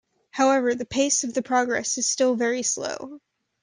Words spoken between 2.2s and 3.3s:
very slow.